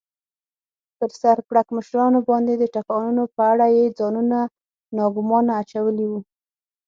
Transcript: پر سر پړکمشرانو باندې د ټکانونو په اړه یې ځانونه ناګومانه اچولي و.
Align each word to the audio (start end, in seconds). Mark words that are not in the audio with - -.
پر 0.97 1.09
سر 1.21 1.37
پړکمشرانو 1.49 2.19
باندې 2.29 2.53
د 2.57 2.63
ټکانونو 2.75 3.23
په 3.35 3.41
اړه 3.51 3.65
یې 3.77 3.85
ځانونه 3.99 4.39
ناګومانه 4.97 5.51
اچولي 5.61 6.05
و. 6.11 6.13